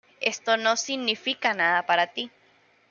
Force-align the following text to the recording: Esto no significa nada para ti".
Esto 0.21 0.57
no 0.57 0.77
significa 0.77 1.53
nada 1.53 1.85
para 1.85 2.07
ti". 2.07 2.31